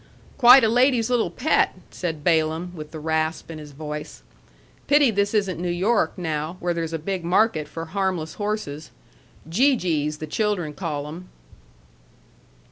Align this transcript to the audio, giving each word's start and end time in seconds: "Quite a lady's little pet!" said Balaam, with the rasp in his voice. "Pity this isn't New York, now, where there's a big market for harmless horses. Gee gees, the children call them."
"Quite 0.39 0.63
a 0.63 0.67
lady's 0.67 1.11
little 1.11 1.29
pet!" 1.29 1.75
said 1.91 2.23
Balaam, 2.23 2.71
with 2.75 2.89
the 2.89 2.99
rasp 2.99 3.51
in 3.51 3.59
his 3.59 3.71
voice. 3.71 4.23
"Pity 4.87 5.11
this 5.11 5.35
isn't 5.35 5.59
New 5.59 5.69
York, 5.69 6.17
now, 6.17 6.57
where 6.59 6.73
there's 6.73 6.91
a 6.91 6.97
big 6.97 7.23
market 7.23 7.67
for 7.67 7.85
harmless 7.85 8.33
horses. 8.41 8.89
Gee 9.47 9.75
gees, 9.75 10.17
the 10.17 10.25
children 10.25 10.73
call 10.73 11.03
them." 11.03 11.29